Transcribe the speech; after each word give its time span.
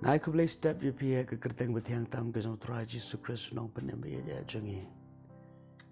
Ngai 0.00 0.16
ku 0.16 0.32
blai 0.32 0.48
step 0.48 0.80
ye 0.80 0.92
pia 0.96 1.24
ke 1.28 1.36
kerteng 1.36 1.76
betiang 1.76 2.08
tam 2.08 2.32
ke 2.32 2.40
jong 2.40 2.56
tra 2.56 2.80
Jesu 2.88 3.20
Christ 3.20 3.52
nong 3.52 3.68
penem 3.68 4.00
ye 4.08 4.24
ya 4.24 4.40
jongi. 4.48 4.80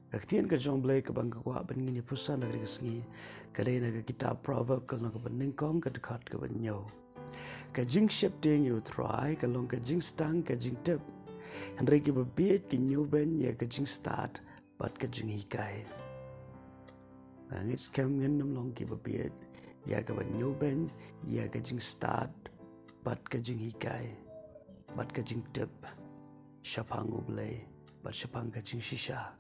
Kaktien 0.09 0.49
ke 0.49 0.57
jong 0.57 0.81
blai 0.81 1.05
ke 1.05 1.13
bang 1.13 1.29
kwa 1.29 1.61
ben 1.61 1.85
pusan 2.01 2.41
negeri 2.41 2.65
kesengi. 2.65 3.05
Kadai 3.53 3.85
na 3.85 3.93
ke 3.93 4.17
proverb 4.41 4.89
ke 4.89 4.97
nong 4.97 5.13
ke 5.13 5.21
bening 5.21 5.53
kong 5.53 5.85
ke 5.85 5.93
dekat 5.93 6.25
ke 6.25 6.41
benyo. 6.41 6.89
Ke 7.77 7.85
jing 7.85 8.09
ship 8.09 8.33
ting 8.41 8.65
you 8.65 8.81
try 8.81 9.37
ke 9.37 9.45
long 9.45 9.69
ke 9.69 9.77
stang 10.01 10.41
ke 10.41 10.57
jing 10.57 10.81
tip. 10.89 11.05
Henry 11.77 12.01
ke 12.01 12.09
bebiet 12.09 12.65
ke 12.73 12.81
new 12.81 13.05
ben 13.05 13.37
ye 13.37 13.53
ke 13.53 13.69
start 13.85 14.41
bat 14.81 14.97
ke 14.97 15.05
jing 15.13 15.29
hikai. 15.29 15.85
Ngits 17.53 17.93
kem 17.93 18.17
ngin 18.17 18.41
nam 18.41 18.57
long 18.57 18.73
ke 18.73 18.89
bebiet 18.89 19.37
ya 19.85 20.01
ke 20.01 20.17
ben 20.17 20.33
ben 20.57 20.89
ye 21.29 21.45
ke 21.45 21.61
start 21.77 22.48
bat 23.09 23.25
ka 23.33 23.39
jing 23.41 23.57
hikai 23.57 24.13
bat 24.93 25.09
ka 25.17 25.23
jing 25.25 25.41
tip 25.57 25.73
shapang 26.61 27.09
ublay 27.09 27.57
bat 28.05 28.13
shapang 28.13 28.51
ka 28.53 28.61
jing 28.61 28.81
shisha. 28.85 29.33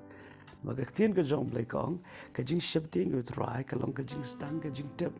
Maga 0.64 0.84
tien 0.88 1.12
ka 1.12 1.20
jong 1.20 1.50
blay 1.52 1.64
kong 1.68 1.98
ka 2.32 2.42
jing 2.42 2.60
ship 2.60 2.90
ting 2.90 3.12
ut 3.12 3.28
rai 3.36 3.62
ka 3.62 3.76
long 3.76 3.92
ka 3.92 4.02
jing 4.02 4.24
stang 4.24 4.56
ka 4.58 4.72
jing 4.72 4.88
tip 4.96 5.12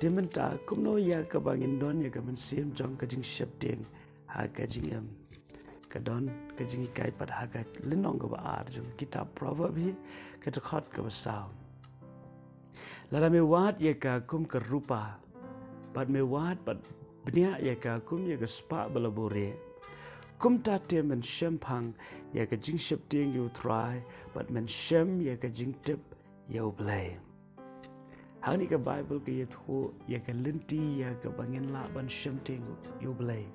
Timen 0.00 0.30
ta 0.36 0.46
kum 0.66 0.82
no 0.82 0.96
ya 0.96 1.20
ka 1.32 1.38
bangin 1.38 1.78
don 1.78 2.00
ya 2.00 2.08
ka 2.08 2.22
men 2.24 2.36
jong 2.78 2.96
ka 2.96 3.06
jing 3.06 3.22
ship 3.22 3.52
ting 3.58 3.84
ha 4.26 4.46
ka 4.48 4.64
jing 4.64 4.88
em. 4.90 5.06
Ka 5.92 6.00
don 6.00 6.32
ka 6.56 6.64
jing 6.64 6.88
hikai 6.88 7.12
pat 7.18 7.30
ha 7.30 7.44
ka 7.46 7.60
linong 7.84 8.18
ka 8.18 8.32
ba 8.32 8.38
ar 8.54 8.64
jong 8.72 8.88
kitab 8.96 9.28
proverb 9.34 9.76
hi 9.76 9.92
ka 10.40 10.50
ta 10.50 10.60
khot 10.60 10.88
ka 10.88 11.02
ba 11.02 11.10
sao 11.10 11.52
Lara 13.12 13.28
me 13.28 13.44
wat 13.52 13.76
ya 13.78 13.92
ka 13.92 14.20
kum 14.20 14.48
ka 14.48 14.58
rupa 14.70 15.02
Pat 15.94 16.10
me 16.10 16.22
wat 16.22 16.58
pat 16.66 16.78
bnia 17.24 17.54
ya 17.62 17.74
ka 17.78 18.00
kum 18.02 18.26
ya 18.26 18.36
ka 18.36 18.46
spa 18.46 18.88
balabore. 18.90 19.54
Kum 20.42 20.58
ta 20.58 20.78
te 20.78 21.00
men 21.02 21.22
shem 21.22 21.56
pang 21.56 21.94
ya 22.34 22.44
ka 22.46 22.56
jing 22.56 22.76
ship 22.76 23.08
ting 23.08 23.32
you 23.32 23.48
try, 23.54 24.02
but 24.34 24.50
men 24.50 24.66
shem 24.66 25.22
ya 25.22 25.36
ka 25.36 25.46
jing 25.48 25.72
tip 25.84 26.02
ya 26.50 26.66
blay. 26.66 27.16
Hani 28.42 28.68
ka 28.68 28.76
Bible 28.76 29.20
ka 29.20 29.30
yet 29.30 29.54
ho 29.54 29.94
ya 30.10 30.18
ka 30.18 30.32
linti 30.32 30.98
ya 30.98 31.14
ka 31.22 31.30
bangin 31.30 31.70
la 31.72 31.86
ban 31.94 32.08
shem 32.08 32.40
ting 32.42 32.66
you 33.00 33.14
blay. 33.14 33.46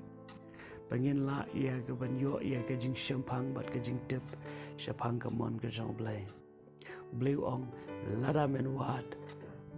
Bangin 0.89 1.27
la 1.27 1.43
ya 1.53 1.75
ka 1.87 1.93
ban 1.93 2.15
yo 2.17 2.39
ya 2.39 2.63
ka 2.63 2.79
jing 2.79 2.95
shem 2.95 3.21
pang 3.21 3.51
but 3.53 3.67
ka 3.67 3.83
jing 3.83 3.99
tip 4.07 4.23
shapang 4.77 5.19
ka 5.19 5.29
mon 5.29 5.59
ka 5.59 5.67
jong 5.67 5.91
blay. 5.99 6.23
Blay 7.19 7.35
ong 7.35 7.67
lada 8.23 8.47
men 8.47 8.73
wat 8.79 9.19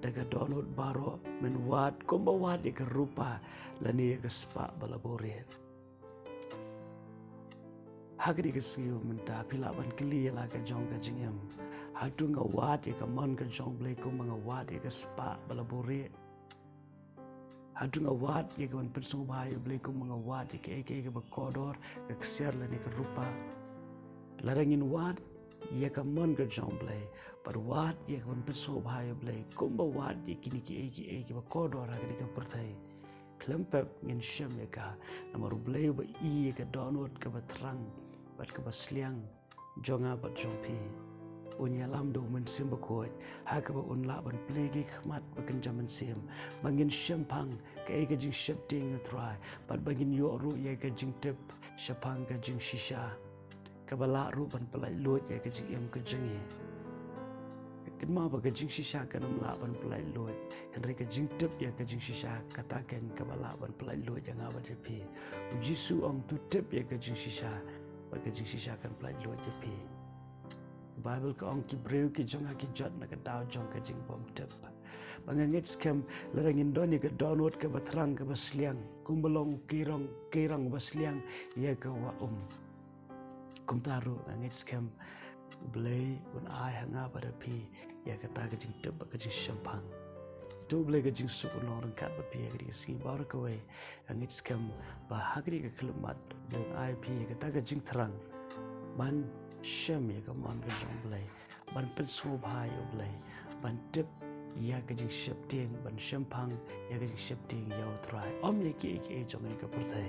daga 0.02 0.26
donut 0.34 0.66
baro 0.76 1.20
men 1.42 1.56
wat 1.70 1.94
kumba 2.10 2.32
wat 2.44 2.66
ika 2.66 2.86
rupa 2.90 3.40
lani 3.82 4.14
ika 4.18 4.30
spa 4.30 4.70
balabore. 4.80 5.46
Hagri 8.18 8.52
ka 8.54 8.62
siyo 8.62 8.98
menta 9.06 9.44
pila 9.50 9.74
ban 9.74 9.90
kili 9.98 10.30
la 10.34 10.46
ka 10.48 10.60
jong 10.66 10.90
ka 10.90 10.98
jingem. 10.98 11.38
Hatu 11.94 12.30
nga 12.34 12.42
wat 12.42 12.88
ika 12.88 13.06
mon 13.06 13.36
ka 13.36 13.46
jong 13.46 13.78
blay 13.78 13.96
kumba 13.96 14.26
nga 14.26 14.38
wat 14.46 14.72
ika 14.74 14.90
spa 14.90 15.38
balabore. 15.48 16.10
Hatu 17.74 18.02
nga 18.06 18.14
wat 18.14 18.46
ika 18.58 18.78
ban 18.78 18.90
pensong 18.90 19.26
bahayo 19.26 19.58
blay 19.66 19.78
kumba 19.78 20.06
nga 20.10 20.20
wat 20.30 20.54
ika 20.54 20.70
ika 20.82 20.94
ika 21.02 21.12
bakodor 21.14 21.78
ka 22.10 22.14
kser 22.22 22.54
lani 22.58 22.78
ka 22.78 22.90
rupa. 22.98 23.26
Larangin 24.42 24.86
wat 24.90 25.18
ia 25.74 25.90
ka 25.90 26.04
mon 26.04 26.36
ka 26.36 26.46
jong 26.46 26.78
blay 26.80 27.04
par 27.44 27.58
wat 27.58 27.96
ia 28.08 28.20
ka 28.20 28.28
ban 28.28 28.44
peso 28.48 28.80
bhai 28.80 29.14
wat 29.98 30.18
ia 30.28 30.36
kini 30.42 30.62
ki 30.62 30.74
e 30.84 30.88
ki 30.96 31.04
e 31.18 31.24
ki 31.28 31.34
ba 31.34 31.44
kodo 31.50 31.86
ra 31.86 31.96
ka 32.02 32.16
ka 32.22 32.28
perthai 32.36 32.72
klempep 33.42 33.88
ngin 34.06 34.22
shem 34.22 34.52
ia 34.60 34.68
ka. 34.70 34.88
Namaru 35.34 35.58
blay 35.66 35.90
ba 35.90 36.04
i 36.04 36.30
ia 36.46 36.54
ka 36.54 36.66
donot 36.74 37.14
ka 37.20 37.30
ba 37.30 37.42
trang 37.54 37.82
bat 38.38 38.50
ka 38.54 38.62
ba 38.62 38.72
sliang 38.72 39.18
jonga 39.82 40.14
bat 40.22 40.34
jong 40.36 40.58
pi 40.64 40.78
unya 41.60 41.88
lam 41.88 42.12
do 42.12 42.22
men 42.34 42.46
sim 42.48 42.70
ba 42.70 42.78
ko 42.78 43.06
ha 43.46 43.62
ka 43.62 43.74
ba 43.74 43.82
un 43.94 44.04
la 44.10 44.22
ban 44.22 44.38
play 44.48 44.68
ki 44.74 44.84
khmat 44.94 45.24
ba 45.36 45.42
kan 45.48 45.62
jaman 45.62 45.88
sim 45.88 46.22
mangin 46.64 46.90
shem 46.90 47.26
ka 47.26 47.94
e 47.94 48.06
ka 48.06 48.16
jing 48.16 48.32
shep 48.44 48.68
ting 48.68 49.00
try 49.10 49.36
bat 49.68 49.80
bangin 49.86 50.14
yo 50.14 50.38
ru 50.38 50.56
ia 50.58 50.76
ka 50.76 50.90
jing 50.90 51.14
tip 51.22 51.38
shapang 51.78 52.26
ka 52.26 52.36
jing 52.42 52.60
shisha 52.60 53.04
kabala 53.92 54.32
ru 54.32 54.48
ban 54.48 54.64
palai 54.72 54.96
luat 55.04 55.20
ya 55.28 55.36
kajing 55.44 55.68
em 55.76 55.86
kajing 55.92 56.24
ye 56.24 56.40
kin 58.00 58.14
ma 58.16 58.24
ba 58.32 58.40
kajing 58.40 58.72
shisha 58.72 59.04
kan 59.12 59.24
am 59.24 59.36
la 59.44 59.52
ban 59.60 59.76
palai 59.84 60.00
luat. 60.16 60.38
Henry 60.72 60.96
kajing 60.96 61.28
tip 61.38 61.52
ya 61.60 61.72
kajing 61.76 62.00
shisha 62.00 62.32
kata 62.56 62.80
kan 62.88 63.04
kabala 63.20 63.52
ban 63.60 63.76
palai 63.76 64.00
luat 64.08 64.24
yang 64.24 64.40
apa 64.48 64.64
je 64.64 64.76
pi 64.80 65.04
jisu 65.60 66.08
ong 66.08 66.24
tu 66.24 66.40
tip 66.48 66.72
ya 66.72 66.88
kajing 66.88 67.20
shisha 67.20 67.52
ba 68.10 68.16
kajing 68.24 68.48
shisha 68.48 68.80
kan 68.80 68.96
palai 68.96 69.12
luat 69.28 69.44
je 69.44 69.52
pi 69.60 69.76
Bible 71.04 71.36
ka 71.36 71.52
ong 71.52 71.68
ki 71.68 71.76
breu 71.84 72.08
ki 72.16 72.24
jonga 72.24 72.56
ki 72.56 72.72
jot 72.74 72.96
na 72.96 73.06
ka 73.12 73.20
daw 73.28 73.44
jong 73.52 73.68
kajing 73.76 74.00
bom 74.08 74.24
tip 74.40 74.56
Bangangit 75.28 75.68
skem 75.70 76.02
larang 76.34 76.58
indoni 76.58 76.98
ke 76.98 77.14
download 77.14 77.54
ke 77.62 77.70
batrang 77.70 78.18
ke 78.18 78.26
basliang. 78.26 78.82
Kumbalong 79.06 79.62
kirong 79.70 80.10
kirong 80.34 80.74
basliang 80.74 81.22
ya 81.54 81.78
ke 81.78 81.86
wa 81.86 82.10
um 82.18 82.34
kum 83.72 83.80
taru 83.80 84.20
angit 84.28 84.52
scam. 84.52 84.88
Blay 85.74 86.20
un 86.36 86.46
ai 86.52 86.72
hanga 86.76 87.08
pada 87.14 87.32
pi 87.42 87.64
ya 88.06 88.16
kata 88.24 88.52
ke 88.52 88.58
jing 88.64 88.74
teb 88.84 89.04
ke 89.12 89.18
jing 89.24 89.32
champagne 89.32 89.88
tu 90.68 90.80
blay 90.88 91.02
ke 91.06 91.12
jing 91.20 91.30
su 91.36 91.48
un 91.60 91.70
orang 91.76 91.94
kat 92.02 92.12
pi 92.32 92.40
ke 92.52 92.74
si 92.80 92.96
bar 93.04 93.24
ke 93.34 93.38
we 93.44 93.54
angit 94.12 94.36
scam 94.40 94.68
ba 95.12 95.20
hagri 95.32 95.62
ke 95.66 95.72
kelmat 95.80 96.20
blay 96.50 96.66
ai 96.84 96.90
pi 97.06 97.16
ya 97.22 97.30
kata 97.32 97.52
ke 97.56 97.64
jing 97.72 97.84
terang. 97.92 98.12
Ban 98.98 99.24
shem 99.62 100.12
ya 100.16 100.20
ke 100.28 100.36
man 100.44 100.60
ke 100.68 101.24
ban 101.74 101.88
pen 101.96 102.08
so 102.18 102.36
bhai 102.44 102.68
ban 103.64 103.80
tip 103.94 104.08
ya 104.60 104.84
ke 104.88 105.00
jing 105.00 105.16
shep 105.22 105.48
ting 105.48 105.72
ban 105.88 105.96
champagne 106.10 106.60
ya 106.92 107.00
ke 107.00 107.08
jing 107.08 107.24
shep 107.30 107.48
ting 107.48 107.66
ya 107.80 107.88
try 108.10 108.28
om 108.44 108.60
ya 108.68 108.76
ki 108.84 109.00
ki 109.08 109.24
jong 109.32 109.50
ke 109.64 109.74
pertai 109.80 110.08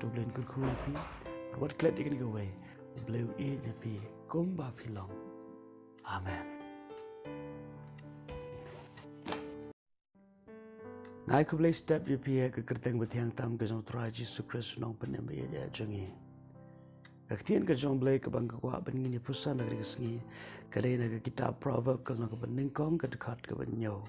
tu 0.00 0.10
blay 0.10 0.26
kur 0.34 0.68
kur 1.52 1.56
pi 1.56 1.60
Wat 1.60 1.78
klet 1.78 1.98
ikan 2.00 2.18
gawe 2.18 2.46
Bleu 3.06 3.28
e 3.38 3.56
jepi 3.64 4.00
Kumba 4.28 4.72
pilong 4.76 5.10
Amen. 6.08 6.46
Ngai 11.28 11.44
ku 11.44 11.60
blai 11.60 11.72
step 11.76 12.08
jepi 12.08 12.40
ke 12.48 12.64
kerteng 12.64 12.96
betiang 12.96 13.28
tam 13.36 13.60
ke 13.60 13.68
jong 13.68 13.84
tra 13.84 14.08
Jesu 14.08 14.40
Christ 14.48 14.80
nong 14.80 14.96
penem 14.96 15.28
ya 15.28 15.44
ya 15.52 15.68
jongi 15.68 16.08
Kaktien 17.28 17.68
ke 17.68 17.76
jong 17.76 18.00
blai 18.00 18.16
ke 18.16 18.32
bangka 18.32 18.56
kwa 18.56 18.80
ben 18.80 18.96
ngini 18.96 19.20
pusan 19.20 19.60
negeri 19.60 19.76
kesengi 19.76 20.16
Kadai 20.72 20.96
na 20.96 21.04
ke 21.12 21.20
kitab 21.20 21.60
proverb 21.60 22.00
ke 22.00 22.16
nong 22.16 22.32
ke 22.32 22.36
bening 22.40 22.72
kong 22.72 22.96
ke 22.96 23.12
dekat 23.12 23.44
ke 23.44 23.52
benyo 23.52 24.00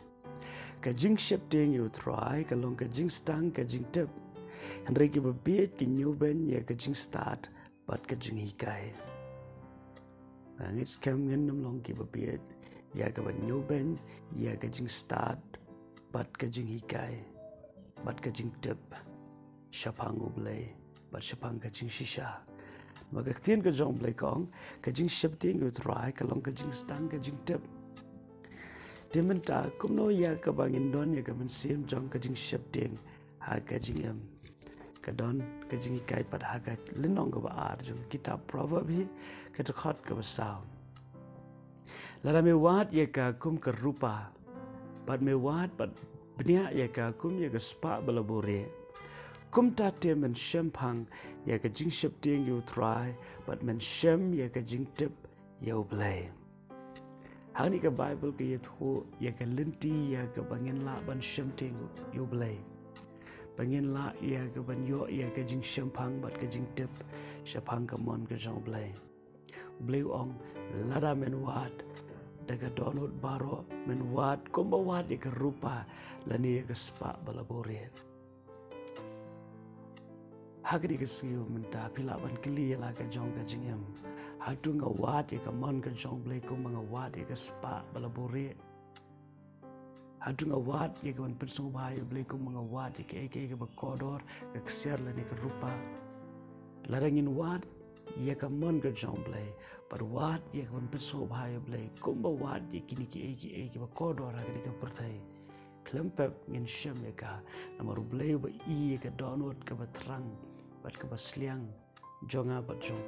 Ke 0.79 0.95
jing 0.95 1.19
ship 1.19 1.43
ting 1.51 1.75
you 1.75 1.91
try 1.91 2.47
ke 2.47 2.55
long 2.55 2.79
ke 2.79 2.87
jing 2.87 3.11
stang 3.11 3.51
ke 3.51 3.67
jing 3.67 3.83
tip 3.91 4.07
Ke 4.85 5.21
bebiet 5.21 5.77
ke 5.77 5.85
new 5.85 6.13
ben 6.15 6.49
ya 6.49 6.59
ke 6.65 6.73
jing 6.73 6.95
start 6.97 7.49
bat 7.87 8.01
ke 8.07 8.15
jing 8.17 8.37
hikai. 8.37 8.93
Ngit 10.59 10.89
scam 10.89 11.29
ngin 11.29 11.47
nam 11.47 11.63
long 11.63 11.79
ke 11.79 11.93
bebiet 11.93 12.41
ya 12.93 13.07
ke 13.13 13.21
ben 13.21 13.37
new 13.45 13.61
ben 13.63 13.97
ya 14.35 14.55
ke 14.57 14.67
jing 14.67 14.89
start 14.89 15.39
bat 16.11 16.27
ke 16.37 16.49
jing 16.49 16.67
hikai. 16.67 17.21
Bat 18.05 18.17
ke 18.21 18.31
jing 18.31 18.51
tip 18.63 18.79
shapang 19.69 20.17
ublay 20.17 20.69
bat 21.11 21.21
shapang 21.21 21.59
ke 21.59 21.69
jing 21.69 21.89
shisha. 21.89 22.41
Maka 23.11 23.33
ktien 23.33 23.61
ke 23.61 23.73
jong 23.73 23.97
blay 23.97 24.13
kong 24.13 24.49
ke 24.81 24.93
jing 24.93 25.09
ship 25.09 25.37
ting 25.41 25.61
ut 25.65 25.81
rai 25.85 26.13
ke 26.13 26.25
long 26.25 26.41
ke 26.41 26.53
jing 26.53 26.69
stang 26.71 27.09
ke 27.09 27.17
jing 27.17 27.37
tip. 27.45 27.61
Dia 29.09 29.25
minta 29.25 29.65
kumno 29.81 30.13
ya 30.13 30.37
ke 30.37 30.53
bangin 30.53 30.93
don 30.93 31.17
ya 31.17 31.25
ke 31.25 31.33
men 31.33 31.49
sim 31.49 31.81
jong 31.89 32.05
ke 32.13 32.21
jing 32.21 32.37
ship 32.37 32.61
ting 32.69 32.93
ha 33.41 33.57
ke 33.57 33.81
jing 33.81 34.05
em 34.05 34.19
kadon 35.01 35.43
ke 35.69 35.77
jingi 35.77 36.01
kai 36.07 36.23
pad 36.23 36.43
haga 36.43 36.77
linong 36.95 37.31
ga 37.31 37.51
ar 37.67 37.77
ju 37.83 37.95
kitab 38.09 38.39
proverb 38.47 38.89
hi 38.89 39.07
ke 39.53 39.63
to 39.63 39.73
sao 40.21 40.61
lara 42.23 42.41
me 42.41 42.53
wat 42.53 42.91
ye 42.93 43.05
ka 43.07 43.31
kum 43.31 43.57
ka 43.57 43.71
rupa. 43.81 44.31
Pad 45.05 45.21
me 45.21 45.33
wat 45.33 45.77
pad 45.77 45.91
bnia 46.37 46.69
ye 46.75 46.87
ka 46.87 47.11
kum 47.11 47.39
ye 47.39 47.49
ga 47.49 47.59
spa 47.59 47.99
balabore 48.01 48.65
kum 49.51 49.71
ta 49.73 49.89
te 49.89 50.13
men 50.13 50.33
shem 50.33 50.69
pang 50.69 51.07
ye 51.45 51.57
ka 51.57 51.69
jing 51.69 51.89
ship 51.89 52.19
ting 52.21 52.45
you 52.45 52.61
try 52.71 53.15
but 53.45 53.63
men 53.63 53.79
shem 53.79 54.33
ye 54.33 54.47
ka 54.49 54.61
jing 54.61 54.85
tip 54.95 55.11
yo 55.61 55.83
blay 55.83 56.29
Hani 57.57 57.81
ka 57.81 57.89
Bible 57.89 58.31
ka 58.31 58.43
yet 58.43 58.65
ho 58.77 59.05
ye 59.19 59.31
ka 59.31 59.45
linti 59.45 60.11
ye 60.11 60.27
ka 60.35 60.41
bangin 60.51 60.85
la 60.85 60.99
ban 61.07 61.19
shem 61.19 61.51
ting 61.61 61.75
yo 62.13 62.25
blay 62.25 62.57
Pengin 63.59 63.91
la 63.91 64.15
ia 64.23 64.47
ke 64.55 64.63
ban 64.63 64.79
yo 64.87 65.03
ia 65.11 65.27
ke 65.35 65.43
jing 65.43 65.59
champang 65.59 66.23
bat 66.23 66.31
ke 66.39 66.47
jing 66.47 66.63
tip 66.79 66.87
champang 67.43 67.83
ke 67.83 67.99
mon 67.99 68.23
ke 68.23 68.39
jong 68.39 68.63
blay. 68.63 68.87
Blay 69.83 69.99
ong 69.99 70.31
lada 70.87 71.11
men 71.11 71.35
wat 71.43 71.75
daga 72.47 72.71
donut 72.71 73.11
baro 73.19 73.67
men 73.83 73.99
wat 74.15 74.39
kumba 74.55 74.79
wat 74.79 75.11
ke 75.11 75.27
rupa 75.35 75.83
lani 76.23 76.63
ke 76.63 76.71
spa 76.71 77.19
balabore. 77.27 78.07
hagri 80.69 81.01
ka 81.01 81.07
siu 81.09 81.49
menta 81.49 81.89
pila 81.89 82.13
ban 82.21 82.35
la 82.79 82.89
ka 82.93 83.03
jong 83.09 83.33
ka 83.33 83.43
jingem 83.43 83.81
hatu 84.37 84.69
nga 84.77 84.89
wat 85.01 85.33
ka 85.45 85.51
man 85.51 85.81
ka 85.81 85.89
jong 85.89 86.21
ble 86.21 86.37
ko 86.45 86.53
mga 86.53 86.81
wat 86.93 87.17
ka 87.29 87.35
spa 87.35 87.81
bala 87.91 88.09
bore 90.19 90.25
hatu 90.25 90.45
nga 90.47 90.57
wat 90.57 90.91
ye 91.03 91.13
ka 91.13 91.21
ban 91.21 91.35
pensung 91.35 91.71
ba 91.71 91.91
ye 91.91 92.01
ble 92.01 92.23
ko 92.23 92.37
mga 92.37 92.61
wat 92.71 92.99
ye 92.99 93.47
ka 93.47 93.55
ba 93.55 93.67
kodor 93.75 94.21
ka 94.53 94.59
kser 94.65 94.99
la 94.99 95.11
ni 95.11 95.23
ka 95.23 95.35
rupa. 95.41 95.73
Larangin 96.89 97.35
wat 97.35 97.63
ye 98.19 98.35
ka 98.35 98.49
man 98.49 98.81
ka 98.81 98.89
jong 98.89 99.23
ble 99.23 99.43
par 99.89 100.03
wat 100.03 100.41
ye 100.53 100.63
ka 100.63 100.71
ban 100.73 100.87
pensung 100.87 101.27
ba 101.27 101.47
ye 101.47 101.59
ble 101.59 101.89
ko 102.01 102.13
ba 102.13 102.29
wat 102.29 102.61
ye 102.71 102.81
kini 102.81 103.05
ki 103.05 103.19
eke 103.31 103.49
eke 103.65 103.79
ba 103.79 103.87
kodor 103.95 104.33
ka 104.33 104.59
ka 104.65 104.71
perthai 104.81 105.19
klempep 105.85 106.33
ngin 106.49 106.67
shem 106.67 106.97
ye 107.03 107.11
ka. 107.11 107.41
Namaru 107.77 108.03
ble 108.09 108.37
ba 108.37 108.49
i 108.67 108.91
ye 108.91 108.97
ka 108.97 109.09
donot 109.09 109.65
ka 109.65 109.75
ba 109.75 109.87
trang 109.93 110.27
bat 110.83 110.93
ka 110.97 111.07
ba 111.07 111.17
sliang 111.17 111.65
jonga 112.27 112.61
bat 112.61 112.77
jong 112.81 113.03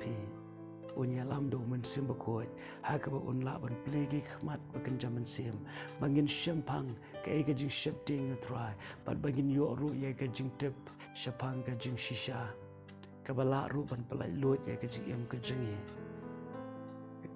pi 0.95 1.01
unya 1.01 1.23
lam 1.25 1.49
do 1.49 1.59
men 1.59 1.83
sim 1.83 2.07
ba 2.07 2.13
ko 2.13 2.43
ha 2.81 2.97
ka 2.97 3.11
ba 3.11 3.17
un 3.17 3.41
la 3.41 3.57
ban 3.57 3.75
plegi 3.85 4.21
khmat 4.21 4.59
ba 4.73 4.79
kan 4.79 4.99
jaman 4.99 5.25
sim 5.25 5.55
bangin 5.99 6.27
shampang 6.27 6.95
ka 7.23 7.31
e 7.31 7.43
jing 7.43 7.69
shap 7.69 8.09
you 8.09 8.38
try 8.41 8.73
but 9.05 9.21
bangin 9.21 9.49
yo 9.49 9.75
ru 9.75 9.93
ye 9.93 10.13
ka 10.13 10.25
jing 10.27 10.51
tip 10.57 10.73
shapang 11.13 11.63
ka 11.63 11.71
jing 11.79 11.95
shisha 11.95 12.47
ka 13.23 13.33
ba 13.33 13.67
ru 13.71 13.83
ban 13.85 14.03
palai 14.09 14.31
lo 14.41 14.53
ye 14.67 14.75
ka 14.75 14.88
jing 14.88 15.11
em 15.11 15.25
ka 15.27 15.38
jing 15.38 15.63
ye 15.63 15.77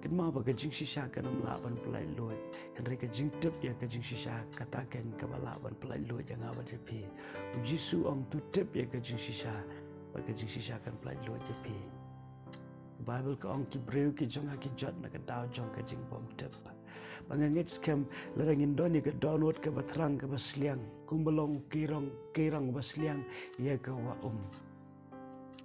kan 0.02 0.16
ma 0.16 0.30
ba 0.30 0.42
ka 0.42 0.52
jing 0.52 0.72
shisha 0.72 1.10
ka 1.12 1.20
nam 1.20 1.42
la 1.44 1.58
ban 1.58 1.76
palai 1.76 2.06
lo 2.16 2.30
kan 2.74 2.84
re 2.86 2.96
ka 2.96 3.06
jing 3.06 3.30
tip 3.40 3.54
ye 3.62 3.72
ka 3.80 3.86
jing 3.86 4.02
shisha 4.02 4.44
ka 4.56 4.64
ta 4.70 4.84
ken 4.90 5.12
ka 5.18 5.26
ban 5.26 5.74
lo 6.08 6.18
ye 6.18 6.36
nga 6.36 6.52
ba 6.52 6.62
je 6.62 6.76
pi 6.76 7.04
jisu 7.62 8.04
ong 8.04 8.24
tu 8.30 8.40
tip 8.52 8.76
ye 8.76 8.86
ka 8.86 8.98
jing 8.98 9.18
shisha 9.18 9.54
ba 10.12 10.20
ka 10.20 10.32
jing 10.32 10.48
shisha 10.48 10.78
kan 10.84 10.94
palai 11.02 11.18
lo 11.26 11.36
je 11.46 11.54
pi 11.64 11.76
Bible 13.04 13.36
ko 13.36 13.52
ang 13.52 13.66
ki 13.68 13.78
breu 13.84 14.12
ki 14.12 14.26
jonga 14.26 14.56
ki 14.56 14.70
jot 14.76 14.94
na 15.02 15.08
ka 15.08 15.18
daw 15.28 15.44
jong 15.52 15.68
ka 15.74 15.82
jing 15.84 16.00
bom 16.10 16.24
tep. 16.36 16.54
Mangangit 17.28 17.68
skem 17.68 18.06
larang 18.38 18.62
indoni 18.62 19.02
ka 19.02 19.10
download 19.20 19.60
ka 19.60 19.70
batrang 19.70 20.16
ka 20.16 20.26
basliang 20.26 20.80
kumbalong 21.10 21.60
kirong 21.68 22.08
kirang 22.32 22.72
basliang 22.72 23.20
ye 23.58 23.76
ka 23.76 23.92
wa 23.92 24.14
um. 24.22 24.38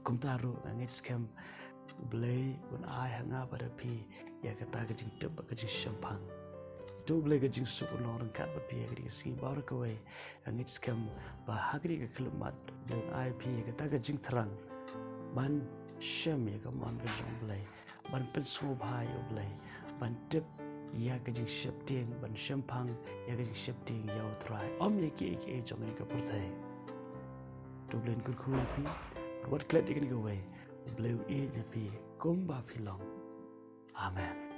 Kum 0.04 0.18
taru 0.18 0.58
ngangit 0.66 0.92
skem 0.92 1.30
blay 2.10 2.58
un 2.74 2.84
ai 2.90 3.10
hanga 3.14 3.46
pada 3.46 3.70
pi 3.78 4.04
ye 4.44 4.52
ka 4.58 4.66
ta 4.74 4.84
ka 4.84 4.94
jing 4.94 5.12
tep 5.20 5.32
ka 5.38 5.56
jing 5.56 5.70
shampang. 5.70 6.20
Tu 7.06 7.22
blay 7.22 7.40
ka 7.40 7.48
jing 7.48 7.66
su 7.66 7.86
un 7.96 8.06
orang 8.06 8.34
kat 8.34 8.50
ba 8.54 8.62
pi 8.68 8.86
ka 8.86 9.10
si 9.10 9.32
bar 9.32 9.62
ka 9.62 9.76
we 9.76 9.96
ngangit 10.46 10.70
skem 10.70 11.08
ba 11.46 11.54
hagri 11.54 12.02
ka 12.02 12.08
kelumat 12.18 12.58
blay 12.88 13.02
ai 13.14 13.30
pi 13.38 13.50
ye 13.50 13.62
ka 13.70 13.74
ta 13.78 13.86
ka 13.88 13.98
jing 13.98 14.18
terang. 14.18 14.50
Man 15.38 15.62
shem 16.02 16.48
ye 16.48 16.58
ka 16.64 16.72
man 16.72 16.98
ka 16.98 17.14
jong 17.18 17.36
blai 17.42 17.62
ban 18.12 18.28
pin 18.34 18.46
so 18.46 18.74
bha 18.84 19.02
yo 19.02 19.22
blai 19.30 19.48
ban 20.00 20.18
tip 20.30 20.44
ya 21.06 21.18
ka 21.26 21.32
jing 21.32 21.48
shep 21.48 21.86
ting 21.86 22.10
ban 22.22 22.36
shem 22.36 22.64
phang 22.74 22.90
ya 23.28 23.36
ka 23.38 23.44
jing 23.44 23.60
shep 23.64 23.86
ting 23.86 24.04
yo 24.18 24.28
try 24.46 24.66
om 24.80 25.00
ye 25.00 25.10
ki 25.22 25.34
ki 25.46 25.62
jong 25.72 25.88
ka 26.02 26.06
pur 26.14 26.22
thai 26.30 26.46
tu 27.90 27.98
blen 28.06 28.22
kur 28.30 28.36
khu 28.44 28.68
pi 28.76 28.84
wat 29.56 29.68
klet 29.70 29.90
ikni 29.96 30.14
go 30.14 30.24
we 30.30 30.38
bleu 30.98 31.18
e 31.40 31.42
je 31.58 31.68
pi 31.76 31.90
kum 32.24 32.48
pi 32.72 32.88
long 32.88 33.04
amen 34.08 34.51